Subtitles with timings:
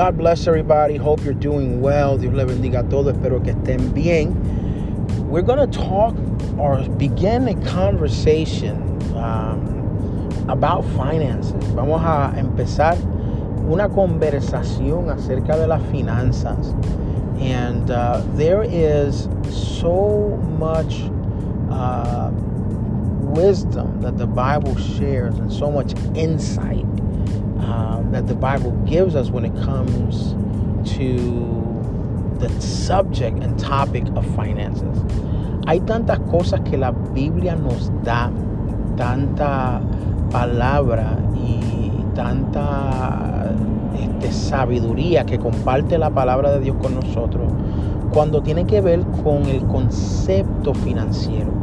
[0.00, 0.96] God bless everybody.
[0.96, 2.16] Hope you're doing well.
[2.16, 3.14] Dios le bendiga a todos.
[3.14, 4.32] Espero que estén bien.
[5.28, 6.16] We're going to talk
[6.56, 8.76] or begin a conversation
[9.14, 11.62] um, about finances.
[11.74, 12.96] Vamos a empezar
[13.70, 16.72] una conversación acerca de las finanzas.
[17.38, 20.28] And uh, there is so
[20.58, 21.02] much
[21.70, 22.30] uh,
[23.20, 26.86] wisdom that the Bible shares and so much insight
[28.12, 30.34] that the Bible gives us when it comes
[30.96, 31.16] to
[32.38, 34.98] the subject and topic of finances.
[35.66, 38.30] Hay tantas cosas que la Biblia nos da,
[38.96, 39.80] tanta
[40.30, 43.52] palabra y tanta
[43.98, 47.52] este, sabiduría que comparte la palabra de Dios con nosotros
[48.12, 51.59] cuando tiene que ver con el concepto financiero.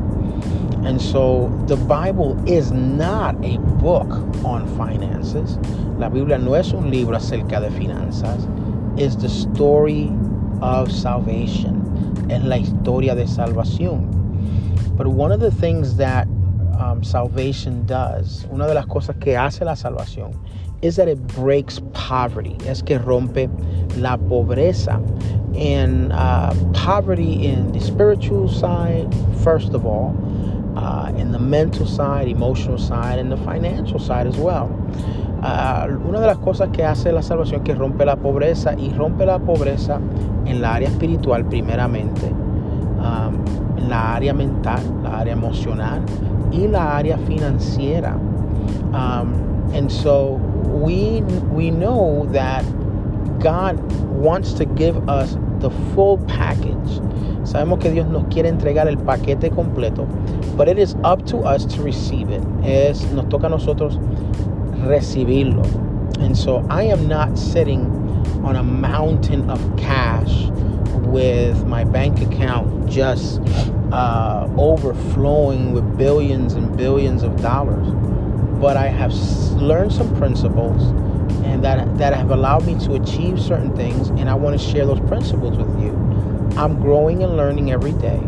[0.88, 4.10] And so the Bible is not a book
[4.46, 5.58] on finances.
[6.00, 8.48] La Biblia no es un libro acerca de finanzas.
[8.98, 10.10] It's the story
[10.62, 11.84] of salvation.
[12.32, 14.08] Es la historia de salvación.
[14.96, 16.26] But one of the things that
[16.80, 20.40] um, salvation does, una de las cosas que hace la salvación,
[20.82, 22.56] is that it breaks poverty.
[22.62, 23.50] Es que rompe
[23.98, 24.96] la pobreza.
[25.54, 29.14] And uh, poverty in the spiritual side,
[29.44, 30.16] first of all,
[30.78, 34.70] uh, in the mental side, emotional side, and the financial side as well.
[35.42, 38.90] Uh, una de las cosas que hace la salvación es que rompe la pobreza y
[38.94, 40.00] rompe la pobreza
[40.46, 42.32] en la área espiritual primeramente,
[43.00, 46.02] um, en la área mental, la área emocional
[46.52, 48.16] y la área financiera.
[48.94, 50.40] Um, and so
[50.82, 52.64] we we know that
[53.40, 53.78] God
[54.12, 57.02] wants to give us the full package.
[57.44, 60.06] Sabemos que Dios nos quiere entregar el paquete completo,
[60.58, 62.44] but it is up to us to receive it.
[62.64, 63.98] Es nos toca a nosotros
[64.86, 65.66] recibirlo.
[66.20, 67.86] And so I am not sitting
[68.44, 70.48] on a mountain of cash
[71.08, 73.40] with my bank account just
[73.92, 77.88] uh, overflowing with billions and billions of dollars.
[78.60, 79.14] But I have
[79.62, 80.82] learned some principles
[81.48, 85.00] and that, have allowed me to achieve certain things, and I want to share those
[85.02, 85.92] principles with you.
[86.58, 88.20] I'm growing and learning every day,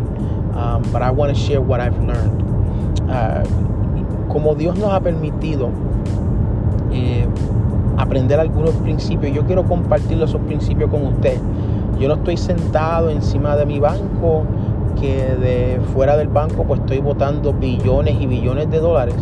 [0.53, 3.09] um, but I want to share what I've learned.
[3.09, 3.43] Uh,
[4.29, 5.71] como Dios nos ha permitido
[6.91, 7.27] eh,
[7.97, 11.39] aprender algunos principios, yo quiero compartir esos principios con usted.
[11.99, 14.43] Yo no estoy sentado encima de mi banco,
[14.99, 19.15] que de fuera del banco pues estoy botando billones y billones de dólares.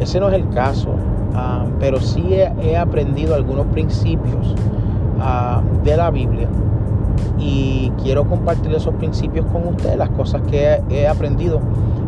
[0.00, 0.94] Ese no es el caso,
[1.34, 4.54] uh, pero sí he, aprendido algunos principios
[5.18, 6.48] uh, de la Biblia
[7.38, 11.60] y quiero compartir esos principios con usted, las cosas que he, aprendido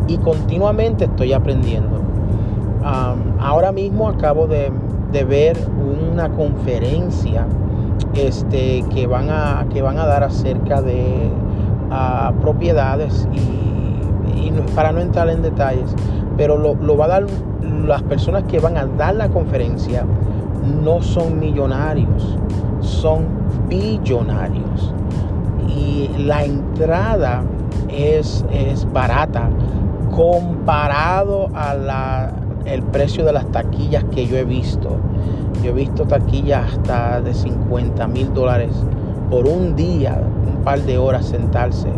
[0.07, 1.97] y continuamente estoy aprendiendo.
[1.97, 4.71] Um, ahora mismo acabo de,
[5.27, 5.57] ver
[6.13, 7.47] una conferencia
[8.13, 11.29] este, que, van a, que van a dar acerca de
[12.41, 15.95] propiedades y, y, para no entrar en detalles,
[16.37, 17.25] pero lo, lo va a dar
[17.85, 20.05] las personas que van a dar la conferencia
[20.83, 22.37] no son millonarios,
[22.81, 23.25] son
[23.67, 24.93] billonarios.
[25.67, 27.43] Y la entrada
[27.89, 29.49] es, es barata
[30.15, 32.31] comparado a la,
[32.65, 34.97] el precio de las taquillas que yo he visto.
[35.63, 38.71] Yo he visto taquillas hasta de 50 mil dólares
[39.29, 41.89] por un día, un par de horas sentarse.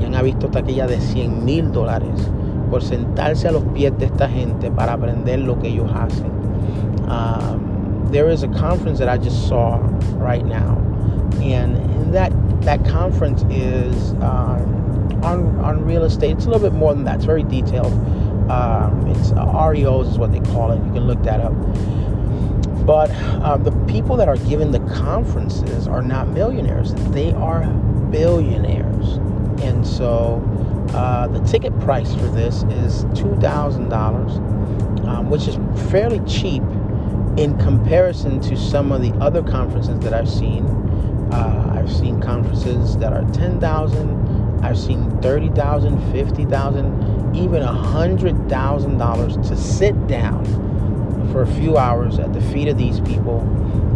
[0.00, 2.30] Y han visto taquillas de 100 mil dólares
[2.68, 6.30] por sentarse a los pies de esta gente para aprender lo que ellos hacen.
[7.08, 9.78] Um, there is a conference that I just saw
[10.16, 10.76] right now,
[11.42, 16.32] and that that conference is um, on on real estate.
[16.32, 17.16] It's a little bit more than that.
[17.16, 17.92] It's very detailed.
[18.50, 20.84] Um, it's uh, REOs is what they call it.
[20.84, 21.52] You can look that up.
[22.86, 23.10] But
[23.42, 27.66] uh, the people that are giving the conferences are not millionaires; they are
[28.10, 29.16] billionaires,
[29.62, 30.42] and so
[30.94, 35.56] uh, the ticket price for this is $2,000, um, which is
[35.90, 36.62] fairly cheap
[37.36, 40.64] in comparison to some of the other conferences that I've seen.
[41.32, 50.06] Uh, I've seen conferences that are 10,000, I've seen 30,000, 50,000, even $100,000 to sit
[50.06, 50.44] down
[51.32, 53.40] for a few hours at the feet of these people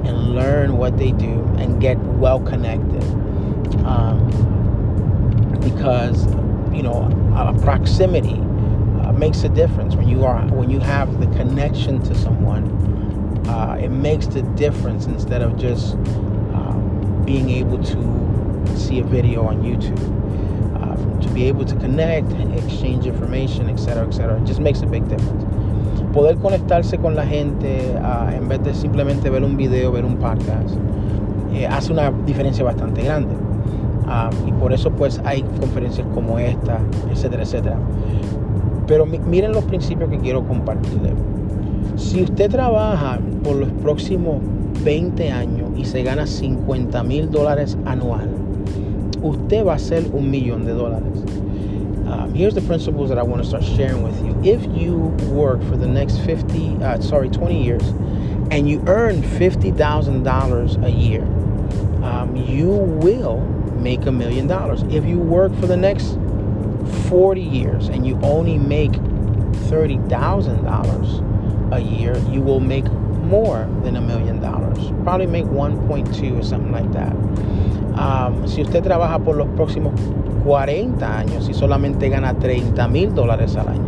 [0.05, 3.03] and learn what they do and get well connected.
[3.85, 4.29] Um,
[5.61, 6.27] because
[6.75, 8.35] you know, uh, proximity
[9.01, 12.65] uh, makes a difference when you are when you have the connection to someone.
[13.49, 15.95] Uh, it makes the difference instead of just
[16.55, 19.99] um, being able to see a video on YouTube.
[20.77, 24.41] Uh, to be able to connect, exchange information, etc., etc.
[24.45, 25.45] Just makes a big difference.
[26.13, 30.17] Poder conectarse con la gente uh, en vez de simplemente ver un video, ver un
[30.17, 30.77] podcast.
[31.55, 33.35] eh, hace una diferencia bastante grande.
[34.07, 36.79] Ah, y por eso pues hay conferencias como esta,
[37.11, 37.79] etcétera, etcétera.
[38.87, 41.13] Pero miren los principios que quiero compartirles.
[41.97, 44.41] Si usted trabaja por los próximos
[44.85, 48.29] 20 años y se gana 50 mil dólares anual,
[49.23, 51.25] usted va a ser un millón de dólares.
[52.07, 54.37] Um, here's the principles that I want to start sharing with you.
[54.43, 54.97] If you
[55.33, 57.83] work for the next 50, uh, sorry, 20 years,
[58.51, 61.23] and you earn $50,000 a year,
[62.05, 63.41] um, you will
[63.83, 64.83] make a million dollars.
[64.85, 66.17] If you work for the next
[67.09, 72.85] 40 years and you only make $30,000 a year, you will make
[73.23, 74.79] more than a million dollars.
[75.05, 77.13] Probably make 1.2 or something like that.
[77.99, 79.93] Um, si usted trabaja por los próximos
[80.45, 83.87] 40 años y solamente gana 30 mil dólares al año,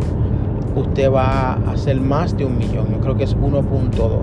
[0.75, 2.91] usted va a hacer más de un millón.
[2.91, 4.21] Yo creo que es 1.2.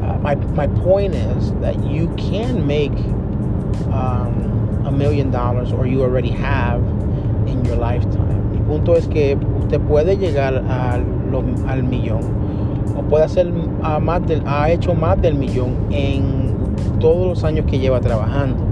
[0.00, 2.92] Uh, my, my point is that you can make
[3.92, 6.80] um, a million dollars or you already have
[7.46, 8.52] in your lifetime.
[8.52, 12.20] Mi punto es que usted puede llegar al millón
[12.96, 13.52] o puede hacer
[14.00, 16.54] más del, ha hecho más del millón en
[17.00, 18.64] todos los años que lleva trabajando.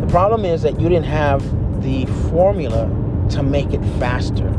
[0.00, 1.42] The problem is that you didn't have
[1.82, 2.88] the formula
[3.30, 4.50] to make it faster.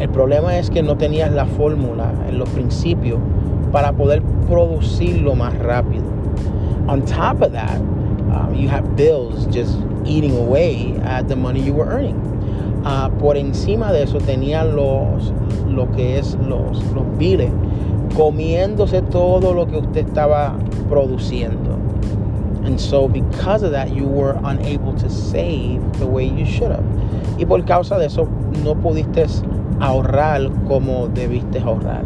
[0.00, 3.18] El problema es que no tenías la fórmula en los principios
[3.72, 6.04] para poder producirlo más rápido.
[6.88, 9.76] On top of that, um, you have bills just
[10.06, 12.16] eating away at the money you were earning.
[12.84, 15.30] Uh, por encima de eso tenía los,
[15.66, 17.50] lo que es los, los biles
[18.14, 20.58] comiéndose todo lo que usted estaba
[20.88, 21.74] produciendo.
[22.64, 26.84] And so because of that you were unable to save the way you should have.
[27.38, 28.24] Y por causa de eso
[28.64, 29.26] no pudiste
[29.80, 32.04] ahorrar como debiste ahorrar.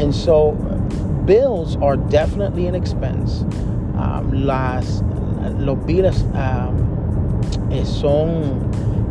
[0.00, 0.52] And so
[1.24, 3.44] bills are definitely an expense.
[4.32, 5.02] Las
[5.58, 5.78] los
[7.70, 8.28] eh, son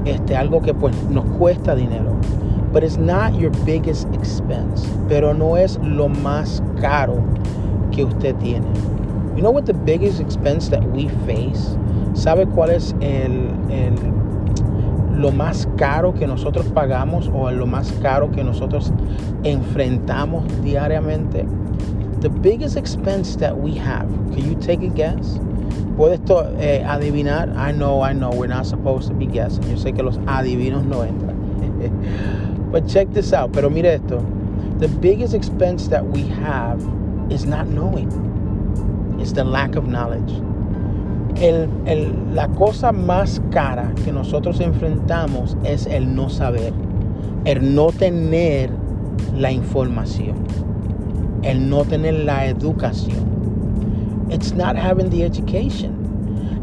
[0.05, 2.15] este, algo que pues nos cuesta dinero.
[2.71, 4.87] But it's not your biggest expense.
[5.09, 7.21] Pero no es lo más caro
[7.91, 8.65] que usted tiene.
[9.35, 11.77] You know what the biggest expense that we face?
[12.13, 13.95] ¿Sabe cuál es el, el,
[15.17, 18.91] lo más caro que nosotros pagamos o lo más caro que nosotros
[19.43, 21.45] enfrentamos diariamente?
[22.21, 24.07] The biggest expense that we have.
[24.07, 25.39] Can you take a guess?
[25.97, 26.19] Puedes
[26.59, 27.55] eh, adivinar.
[27.57, 29.63] I know, I know, we're not supposed to be guessing.
[29.63, 32.71] Yo sé que los adivinos no entran.
[32.71, 33.51] but check this out.
[33.53, 34.19] Pero mire esto.
[34.77, 36.79] The biggest expense that we have
[37.31, 38.09] is not knowing.
[39.19, 40.31] It's the lack of knowledge.
[41.41, 46.73] El, el, la cosa más cara que nosotros enfrentamos es el no saber,
[47.45, 48.69] el no tener
[49.35, 50.35] la información,
[51.43, 54.31] el no tener la educación.
[54.31, 56.01] It's not having the education.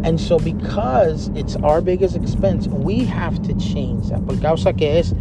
[0.05, 4.25] And so because it's our biggest expense, we have to change that.
[4.27, 5.13] Por causa que es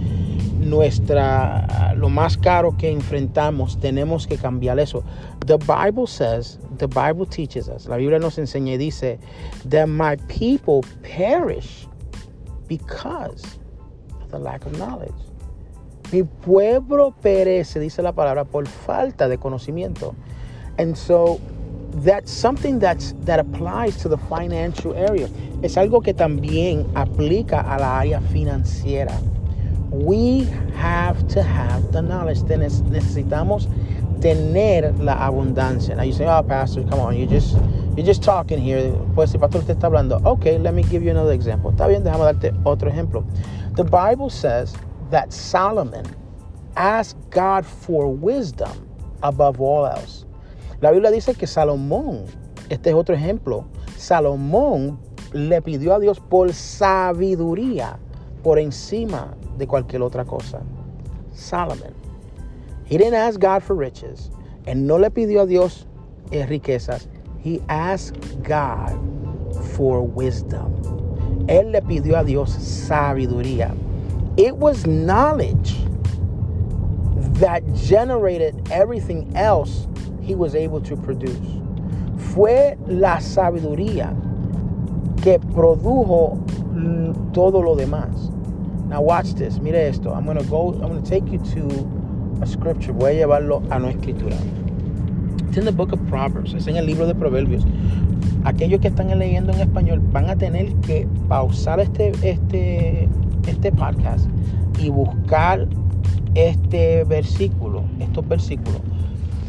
[0.60, 5.04] nuestra lo más caro que enfrentamos, tenemos que cambiar eso.
[5.46, 7.88] The Bible says, the Bible teaches us.
[7.88, 9.20] La Biblia nos enseña y dice
[9.66, 11.88] that my people perish
[12.68, 13.44] because
[14.22, 15.27] of the lack of knowledge.
[16.12, 20.16] Mi pueblo perece, dice la palabra, por falta de conocimiento.
[20.78, 21.40] And so
[22.04, 25.28] that's something that's, that applies to the financial area.
[25.62, 29.20] Es algo que también aplica a la área financiera.
[29.90, 32.42] We have to have the knowledge.
[32.44, 33.68] Necesitamos
[34.22, 35.96] tener la abundancia.
[35.96, 37.58] Now you say, oh, pastor, come on, you just,
[37.96, 38.92] you're just talking here.
[39.16, 41.72] Pues si pastor te está hablando, okay, let me give you another example.
[41.72, 43.26] Está bien, déjame darte otro ejemplo.
[43.76, 44.74] The Bible says
[45.12, 46.06] that Solomon
[46.76, 48.88] asked God for wisdom
[49.24, 50.26] above all else.
[50.82, 52.26] La Biblia dice que Salomón,
[52.70, 53.66] este es otro ejemplo,
[53.98, 55.00] Salomón
[55.34, 57.98] le pidió a Dios por sabiduría
[58.44, 60.62] por encima de cualquier otra cosa.
[61.34, 61.94] Solomon.
[62.86, 64.32] He didn't ask God for riches.
[64.66, 65.88] Él no le pidió a Dios
[66.32, 67.08] riquezas.
[67.44, 68.94] He asked God
[69.76, 70.74] for wisdom.
[71.48, 73.74] Él le pidió a Dios sabiduría.
[74.38, 75.76] It was knowledge
[77.40, 79.88] that generated everything else
[80.22, 81.38] he was able to produce.
[82.34, 84.16] Fue la sabiduría
[85.24, 86.38] que produjo
[87.34, 88.32] todo lo demás.
[88.88, 89.60] Now watch this.
[89.60, 90.14] Mire esto.
[90.14, 92.94] I'm going to go I'm going to take you to a scripture.
[92.94, 94.38] Voy a llevarlo a una escritura.
[95.48, 96.54] It's in the book of Proverbs.
[96.54, 97.66] Es en el libro de Proverbios.
[98.46, 103.10] Aquellos que están leyendo en español van a tener que pausar este este
[103.48, 104.28] este podcast
[104.80, 105.68] y buscar
[106.36, 108.82] este versículo, estos versículos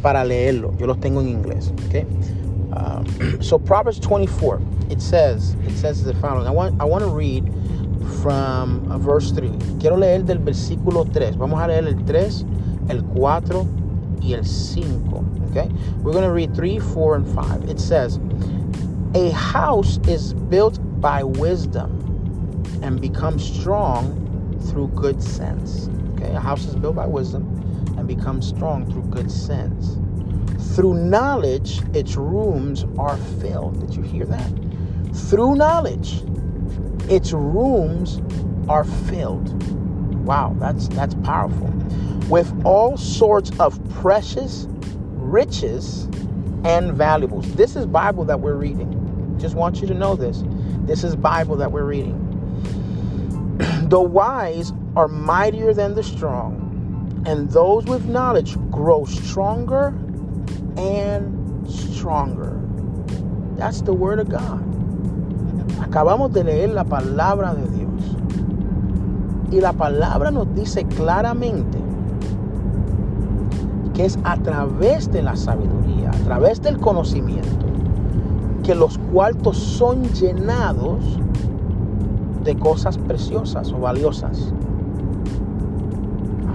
[0.02, 0.73] para leerlo.
[0.78, 1.73] Yo los tengo en inglés.
[1.88, 2.07] Okay?
[2.73, 3.05] Um,
[3.43, 6.47] so Proverbs 24, it says, it says the following.
[6.47, 7.45] I want, I want to read
[8.23, 9.50] from uh, verse 3.
[9.81, 11.37] Quiero leer del versículo 3.
[11.37, 12.45] Vamos a leer el 3,
[12.88, 13.67] el 4
[14.23, 15.25] y el 5.
[15.50, 15.69] Okay?
[16.02, 17.69] We're going to read 3, 4, and 5.
[17.69, 18.19] It says,
[19.14, 21.98] A house is built by wisdom
[22.82, 24.25] and become strong
[24.70, 25.88] through good sense.
[26.14, 26.35] Okay?
[26.35, 27.44] A house is built by wisdom
[27.97, 29.97] and becomes strong through good sense.
[30.75, 33.80] Through knowledge, its rooms are filled.
[33.80, 34.50] Did you hear that?
[35.14, 36.23] Through knowledge,
[37.11, 38.20] its rooms
[38.68, 39.62] are filled.
[40.25, 41.68] Wow, that's that's powerful.
[42.28, 44.66] With all sorts of precious
[45.14, 46.04] riches
[46.64, 47.52] and valuables.
[47.54, 49.37] This is Bible that we're reading.
[49.38, 50.42] Just want you to know this.
[50.87, 52.27] This is Bible that we're reading.
[53.88, 59.88] the wise are mightier than the strong, and those with knowledge grow stronger
[60.77, 62.61] and stronger.
[63.57, 64.65] That's the word of God.
[65.81, 67.88] Acabamos de leer la palabra de Dios.
[69.50, 71.79] Y la palabra nos dice claramente
[73.95, 77.67] que es a través de la sabiduría, a través del conocimiento,
[78.62, 81.03] que los cuartos son llenados
[82.49, 84.55] de cosas preciosas o valiosas.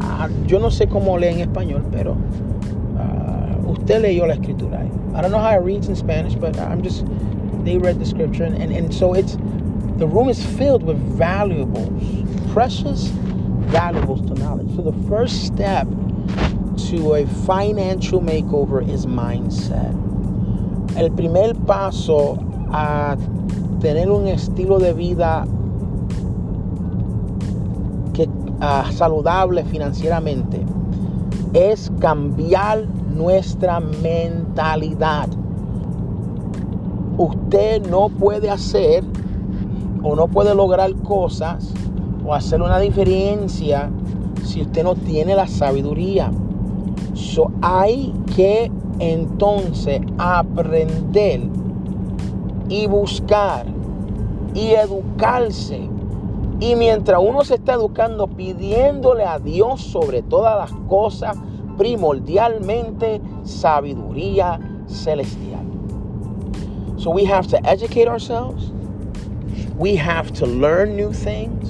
[0.01, 4.83] Ah, yo no sé cómo lee en español, pero uh, usted leyó la escritura.
[5.15, 7.05] I don't know how it reads in Spanish, but I'm just
[7.63, 9.37] they read the scripture, and, and, so it's
[9.97, 11.87] the room is filled with valuables,
[12.51, 13.09] precious
[13.69, 14.75] valuables to knowledge.
[14.75, 15.87] So the first step
[16.89, 19.93] to a financial makeover is mindset.
[20.97, 22.35] El primer paso
[22.71, 23.15] a
[23.79, 25.45] tener un estilo de vida
[28.63, 30.65] uh, saludable financieramente
[31.53, 35.29] es cambiar nuestra mentalidad
[37.17, 39.03] usted no puede hacer
[40.03, 41.71] o no puede lograr cosas
[42.25, 43.89] o hacer una diferencia
[44.43, 46.31] si usted no tiene la sabiduría.
[47.13, 51.41] So, hay que entonces aprender
[52.69, 53.65] y buscar
[54.53, 55.89] y educarse.
[56.63, 61.35] Y mientras uno se está educando, pidiéndole a Dios sobre todas las cosas,
[61.77, 65.65] primordialmente sabiduría celestial.
[66.95, 68.71] So we have to educate ourselves.
[69.77, 71.69] We have to learn new things.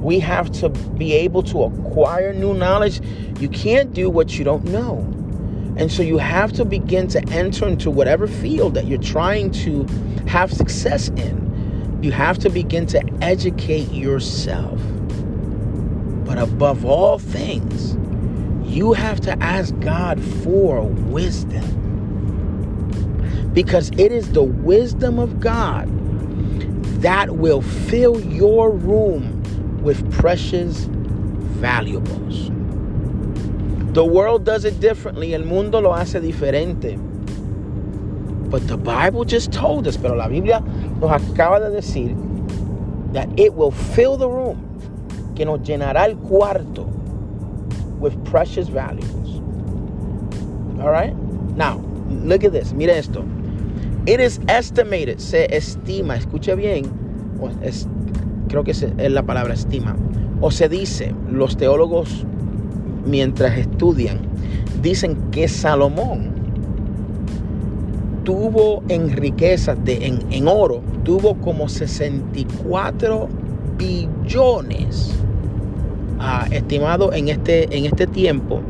[0.00, 3.02] We have to be able to acquire new knowledge.
[3.38, 5.04] You can't do what you don't know.
[5.76, 9.84] And so you have to begin to enter into whatever field that you're trying to
[10.26, 11.51] have success in.
[12.02, 14.80] You have to begin to educate yourself.
[16.24, 17.96] But above all things,
[18.68, 21.62] you have to ask God for wisdom
[23.52, 25.88] because it is the wisdom of God
[27.02, 29.40] that will fill your room
[29.84, 30.86] with precious
[31.60, 32.50] valuables.
[33.94, 36.98] The world does it differently, el mundo lo hace diferente.
[38.50, 40.64] But the Bible just told us, pero la Biblia
[41.02, 42.14] nos acaba de decir
[43.12, 44.56] that it will fill the room,
[45.34, 46.84] que nos llenará el cuarto
[47.98, 49.40] with precious valuables.
[50.80, 51.14] All right?
[51.56, 51.78] Now,
[52.08, 52.72] look at this.
[52.72, 53.24] Mira esto.
[54.06, 56.86] It is estimated, se estima, escuche bien,
[57.62, 57.88] es,
[58.48, 59.96] creo que es la palabra estima,
[60.40, 62.24] o se dice, los teólogos
[63.06, 64.20] mientras estudian,
[64.82, 66.32] dicen que Salomón
[68.24, 73.28] tuvo en riquezas, de, en, en, oro, tuvo como 64
[73.76, 75.14] billones,
[76.18, 78.60] uh, estimado en este, en este tiempo,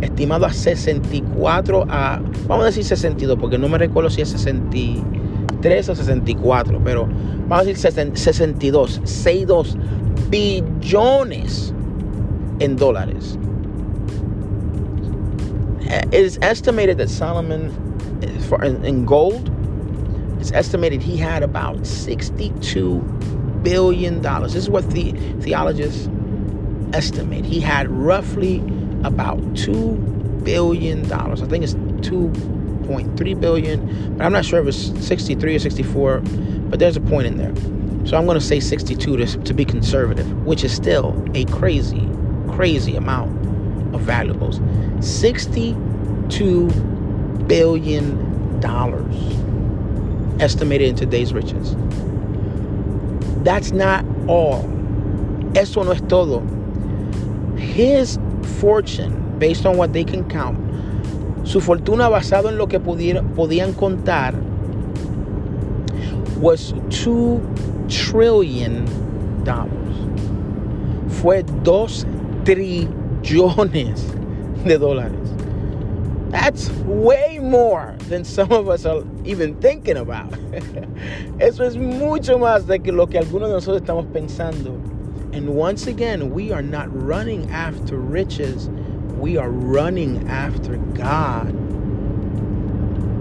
[0.00, 5.88] estimado a 64 a, vamos a decir 62, porque no me recuerdo si es 63
[5.88, 7.08] o 64, pero
[7.48, 9.76] vamos a decir 62, 62
[10.30, 11.74] billones
[12.60, 13.38] en dólares.
[15.86, 17.70] It is estimated that Solomon,
[18.48, 19.50] for, in gold,
[20.40, 23.00] it's estimated he had about 62
[23.62, 24.52] billion dollars.
[24.52, 26.08] This is what the theologists
[26.92, 27.44] estimate.
[27.44, 28.58] He had roughly
[29.04, 29.92] about two
[30.44, 31.42] billion dollars.
[31.42, 36.20] I think it's 2.3 billion, but I'm not sure if it's 63 or 64,
[36.68, 37.54] but there's a point in there.
[38.06, 42.06] So I'm going to say 62 to, to be conservative, which is still a crazy,
[42.50, 43.30] crazy amount
[43.94, 44.60] of valuables.
[45.00, 46.68] 62
[47.46, 49.14] billion dollars
[50.40, 51.76] estimated in today's riches.
[53.44, 54.64] That's not all.
[55.54, 56.40] Eso no es todo.
[57.56, 58.18] His
[58.60, 60.58] fortune, based on what they can count,
[61.46, 64.34] su fortuna basado en lo que pudieron, podían contar,
[66.40, 67.40] was 2
[67.88, 68.84] trillion
[69.44, 69.70] dollars.
[71.08, 72.06] Fue dos
[72.44, 74.06] trillones
[74.64, 75.18] de dólares.
[76.34, 80.32] That's way more than some of us are even thinking about.
[81.38, 84.74] Eso es mucho más de que lo que algunos de nosotros estamos pensando.
[85.32, 88.68] And once again, we are not running after riches,
[89.16, 91.54] we are running after God.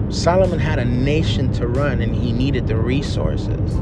[0.09, 3.79] Solomon had a nation to run and he needed the resources.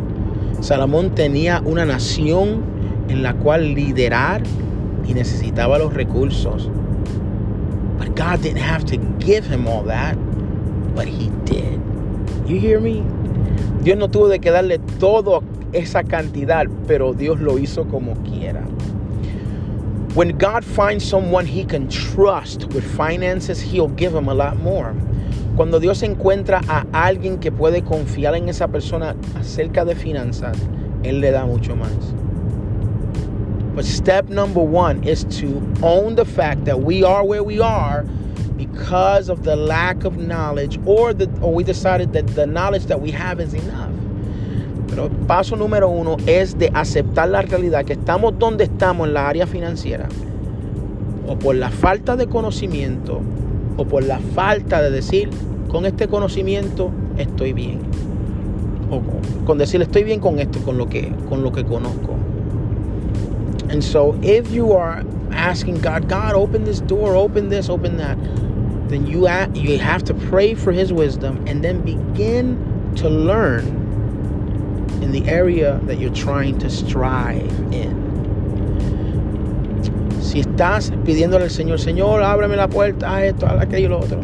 [0.59, 2.65] Salomón tenía una nación
[3.09, 4.43] en la cual liderar
[5.07, 6.69] y necesitaba los recursos.
[8.21, 10.13] God didn't have to give him all that,
[10.93, 11.81] but he did.
[12.45, 13.01] You hear me?
[13.81, 18.61] Dios no tuvo de que darle todo esa cantidad, pero Dios lo hizo como quiera.
[20.13, 24.93] When God finds someone he can trust with finances, he'll give him a lot more.
[25.55, 30.55] Cuando Dios encuentra a alguien que puede confiar en esa persona acerca de finanzas,
[31.01, 32.13] Él le da mucho más.
[33.81, 35.47] But step number one is to
[35.81, 38.03] own the fact that we are where we are
[38.55, 43.01] because of the lack of knowledge or, the, or we decided that the knowledge that
[43.01, 43.89] we have is enough.
[44.87, 49.27] Pero paso número uno es de aceptar la realidad que estamos donde estamos en la
[49.27, 50.07] área financiera
[51.27, 53.19] o por la falta de conocimiento
[53.77, 55.31] o por la falta de decir
[55.69, 57.79] con este conocimiento estoy bien
[58.91, 59.01] o
[59.43, 62.20] con decir estoy bien con esto con lo que con lo que conozco
[63.71, 68.17] and so if you are asking God God open this door open this open that
[68.89, 73.65] then you you have to pray for his wisdom and then begin to learn
[75.01, 77.99] in the area that you're trying to strive in.
[80.21, 83.99] Si estás pidiéndole al Señor, Señor, ábreme la puerta a esto, a aquello y lo
[83.99, 84.19] otro,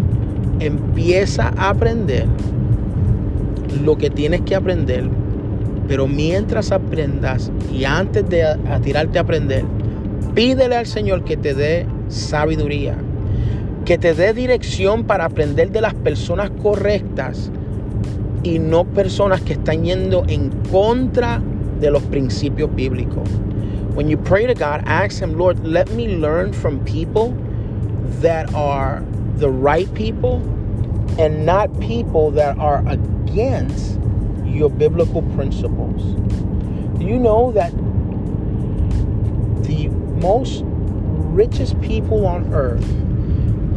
[0.59, 2.27] empieza a aprender
[3.81, 5.09] lo que tienes que aprender,
[5.87, 8.43] pero mientras aprendas y antes de
[8.83, 9.63] tirarte a aprender,
[10.33, 12.95] pídele al Señor que te dé sabiduría,
[13.85, 17.51] que te dé dirección para aprender de las personas correctas
[18.43, 21.41] y no personas que están yendo en contra
[21.79, 23.27] de los principios bíblicos.
[23.95, 27.33] When you pray to God, ask Him, Lord, let me learn from people
[28.21, 29.01] that are
[29.39, 30.41] the right people
[31.17, 33.99] and not people that are against
[34.47, 36.01] your biblical principles.
[36.99, 37.71] Do you know that
[39.63, 39.87] the
[40.21, 42.85] most richest people on earth,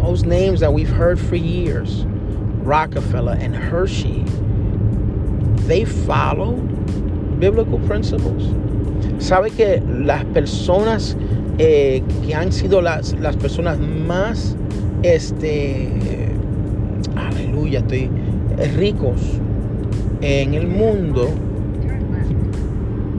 [0.01, 2.05] those names that we've heard for years,
[2.63, 4.25] Rockefeller and Hershey,
[5.67, 6.53] they follow
[7.39, 8.43] biblical principles.
[9.19, 11.17] Sabe que las personas
[11.59, 14.57] eh, que han sido las, las personas más,
[15.03, 15.89] este,
[17.17, 18.09] aleluya, estoy
[18.77, 19.21] ricos
[20.21, 21.29] en el mundo,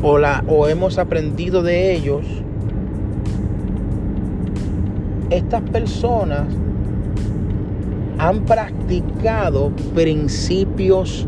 [0.01, 2.25] o, la, o hemos aprendido de ellos,
[5.29, 6.47] estas personas
[8.17, 11.27] han practicado principios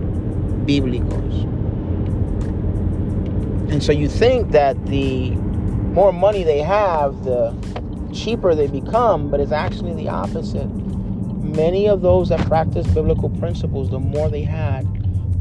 [0.65, 1.47] bíblicos.
[3.71, 5.31] And so you think that the
[5.93, 7.53] more money they have, the
[8.13, 10.67] cheaper they become, but it's actually the opposite.
[11.43, 14.85] Many of those that practice biblical principles, the more they had,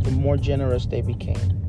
[0.03, 1.63] the more generous they became.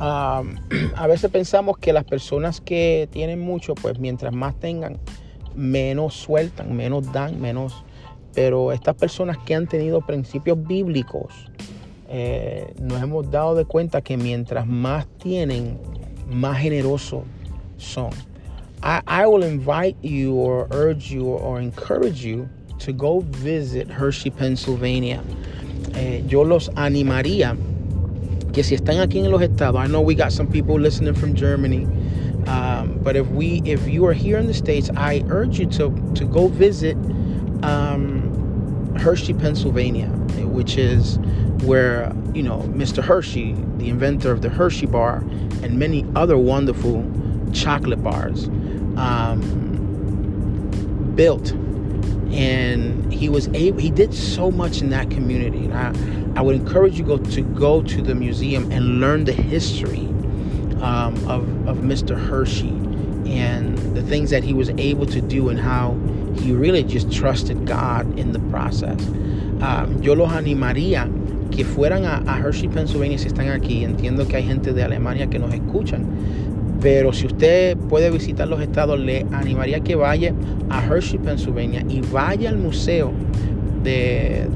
[0.00, 0.58] Um,
[0.96, 4.98] a veces pensamos que las personas que tienen mucho, pues mientras más tengan,
[5.54, 7.84] menos sueltan, menos dan, menos.
[8.34, 11.50] Pero estas personas que han tenido principios bíblicos,
[12.08, 15.78] eh, nos hemos dado de cuenta que mientras más tienen,
[16.30, 17.24] más generosos
[17.76, 18.10] son.
[18.82, 22.48] I, I will invite you or urge you or encourage you
[22.80, 25.22] to go visit Hershey, Pennsylvania.
[25.94, 27.56] Eh, yo los animaría
[28.52, 31.34] que si están aquí en los estados, I know we got some people listening from
[31.34, 31.86] Germany,
[32.46, 35.90] um, but if we, if you are here in the states, I urge you to
[36.14, 36.96] to go visit
[37.62, 40.08] um, Hershey, Pennsylvania,
[40.44, 41.18] which is
[41.64, 43.02] where you know Mr.
[43.02, 45.24] Hershey, the inventor of the Hershey bar,
[45.62, 47.04] and many other wonderful
[47.52, 48.48] chocolate bars,
[48.96, 49.40] um,
[51.14, 51.54] built.
[52.32, 53.78] And he was able.
[53.78, 55.66] He did so much in that community.
[55.66, 59.32] And I, I would encourage you go to go to the museum and learn the
[59.32, 60.06] history
[60.80, 62.18] um, of of Mr.
[62.18, 62.70] Hershey
[63.26, 65.96] and the things that he was able to do and how
[66.36, 69.00] he really just trusted God in the process.
[69.60, 71.08] Um, yo los animaría
[71.52, 73.84] que fueran a, Hershey, Pennsylvania si están aquí.
[73.84, 76.04] Entiendo que hay gente de Alemania que nos escuchan.
[76.82, 80.34] Pero si usted puede visitar los estados, le animaría que vaya
[80.68, 83.12] a Hershey, Pennsylvania y vaya al museo
[83.84, 84.48] de,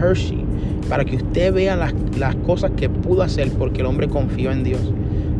[0.00, 0.44] Hershey
[0.88, 4.64] para que usted vea las, las cosas que pudo hacer porque el hombre confió en
[4.64, 4.92] Dios.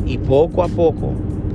[0.07, 1.13] Y poco a poco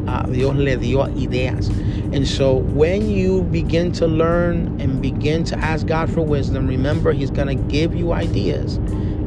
[0.07, 1.71] a Dios le dio ideas.
[2.13, 7.11] And so when you begin to learn and begin to ask God for wisdom, remember
[7.11, 8.79] He's going to give you ideas.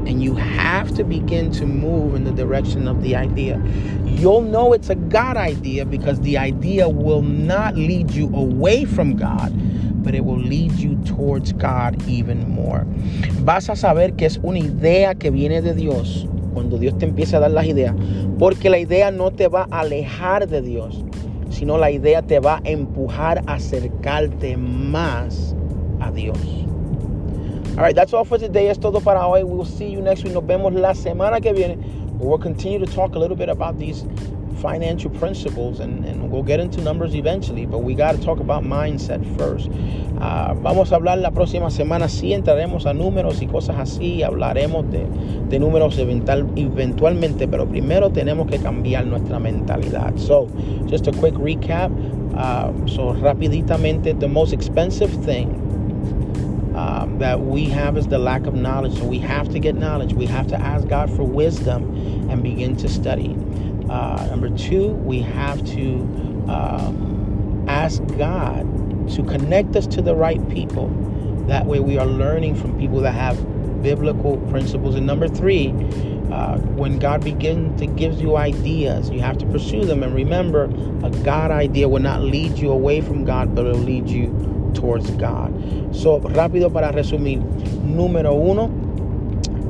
[0.09, 3.63] And you have to begin to move in the direction of the idea.
[4.07, 9.17] You'll know it's a God idea because the idea will not lead you away from
[9.17, 9.53] God,
[10.03, 12.87] but it will lead you towards God even more.
[13.45, 17.37] Vas a saber que es una idea que viene de Dios cuando Dios te empieza
[17.37, 17.95] a dar las ideas,
[18.39, 21.05] porque la idea no te va a alejar de Dios,
[21.51, 25.55] sino la idea te va a empujar a acercarte más
[26.01, 26.68] a Dios.
[27.79, 28.71] All right, that's all for today.
[28.71, 29.45] Es todo para hoy.
[29.45, 30.33] We'll see you next week.
[30.33, 31.77] Nos vemos la semana que viene.
[32.19, 34.05] We'll continue to talk a little bit about these
[34.61, 38.65] financial principles and, and we'll get into numbers eventually, but we got to talk about
[38.65, 39.69] mindset first.
[40.21, 44.91] Uh, vamos a hablar la próxima semana, sí entraremos a números y cosas así, hablaremos
[44.91, 45.07] de,
[45.49, 50.17] de números eventual, eventualmente, pero primero tenemos que cambiar nuestra mentalidad.
[50.17, 50.49] So,
[50.89, 51.93] just a quick recap.
[52.35, 55.68] Uh, so, rapiditamente, the most expensive thing
[56.79, 58.97] um, that we have is the lack of knowledge.
[58.99, 60.13] So we have to get knowledge.
[60.13, 63.37] We have to ask God for wisdom and begin to study.
[63.91, 65.95] Uh, number two, we have to
[66.49, 68.65] um, ask God
[69.11, 70.89] to connect us to the right people.
[71.49, 74.95] That way, we are learning from people that have biblical principles.
[74.95, 75.71] And number three,
[76.31, 80.05] uh, when God begins to give you ideas, you have to pursue them.
[80.05, 80.65] And remember,
[81.03, 84.58] a God idea will not lead you away from God, but it will lead you
[84.73, 85.51] towards God.
[85.93, 87.41] So, rápido para resumir.
[87.87, 88.69] Número uno,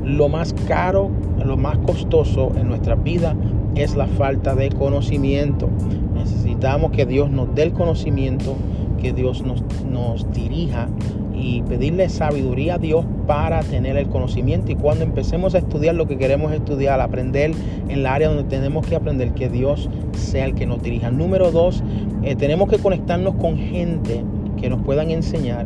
[0.03, 1.09] lo más caro,
[1.43, 3.35] lo más costoso en nuestra vida
[3.75, 5.69] es la falta de conocimiento.
[6.13, 8.55] Necesitamos que Dios nos dé el conocimiento,
[9.01, 10.89] que Dios nos, nos dirija
[11.33, 14.71] y pedirle sabiduría a Dios para tener el conocimiento.
[14.71, 17.51] Y cuando empecemos a estudiar lo que queremos estudiar, aprender
[17.87, 21.11] en la área donde tenemos que aprender, que Dios sea el que nos dirija.
[21.11, 21.83] Número dos,
[22.23, 24.23] eh, tenemos que conectarnos con gente
[24.59, 25.65] que nos puedan enseñar,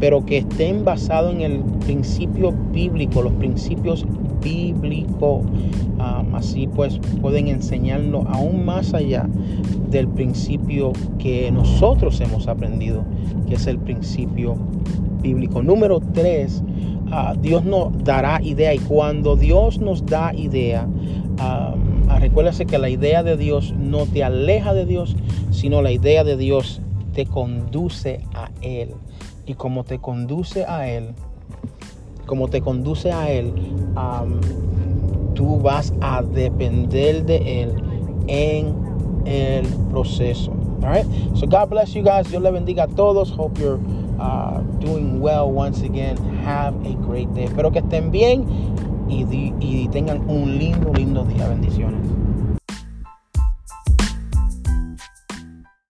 [0.00, 4.04] pero que estén basados en el principio bíblico, los principios
[4.42, 5.42] bíblicos.
[5.94, 9.28] Um, así pues pueden enseñarnos aún más allá
[9.90, 13.04] del principio que nosotros hemos aprendido,
[13.48, 14.56] que es el principio
[15.22, 15.62] bíblico.
[15.62, 16.62] Número tres,
[17.06, 22.90] uh, Dios nos dará idea y cuando Dios nos da idea, um, recuérdase que la
[22.90, 25.16] idea de Dios no te aleja de Dios,
[25.50, 26.82] sino la idea de Dios
[27.14, 28.90] te conduce a Él.
[29.46, 31.14] Y como te conduce a Él,
[32.26, 33.52] como te conduce a Él,
[33.96, 34.40] um,
[35.34, 37.74] tú vas a depender de Él
[38.26, 38.74] en
[39.26, 40.52] el proceso.
[40.82, 41.06] All right?
[41.34, 42.28] So God bless you guys.
[42.30, 43.30] Dios le bendiga a todos.
[43.30, 43.80] Hope you're
[44.18, 46.16] uh, doing well once again.
[46.44, 47.44] Have a great day.
[47.44, 48.44] Espero que estén bien
[49.08, 49.24] y,
[49.60, 51.48] y tengan un lindo, lindo día.
[51.48, 52.13] Bendiciones.